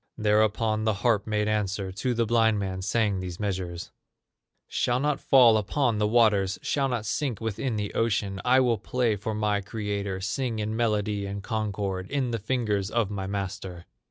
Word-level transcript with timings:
Thereupon 0.17 0.83
the 0.85 0.95
harp 1.05 1.27
made 1.27 1.47
answer, 1.47 1.91
To 1.91 2.15
the 2.15 2.25
blind 2.25 2.57
man 2.57 2.81
sang 2.81 3.19
these 3.19 3.39
measures: 3.39 3.91
"Shall 4.67 4.99
not 4.99 5.19
fall 5.21 5.57
upon 5.59 5.99
the 5.99 6.07
waters, 6.07 6.57
Shall 6.63 6.87
not 6.89 7.05
sink 7.05 7.39
within 7.39 7.75
the 7.75 7.93
ocean; 7.93 8.41
I 8.43 8.61
will 8.61 8.79
play 8.79 9.15
for 9.15 9.35
my 9.35 9.61
creator, 9.61 10.19
Sing 10.19 10.57
in 10.57 10.75
melody 10.75 11.27
and 11.27 11.43
concord 11.43 12.09
In 12.09 12.31
the 12.31 12.39
fingers 12.39 12.89
of 12.89 13.11
my 13.11 13.27
master." 13.27 13.85